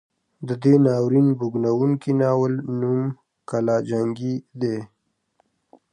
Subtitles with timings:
[0.47, 3.01] د دې ناورین بوږنوونکي ناول نوم
[3.49, 4.77] کلا جنګي دی.